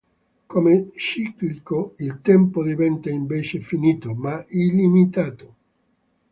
Come 0.47 0.89
ciclico 0.95 1.93
il 1.97 2.21
tempo 2.23 2.63
diventa 2.63 3.11
invece 3.11 3.59
finito, 3.61 4.15
ma 4.15 4.43
illimitato. 4.47 5.55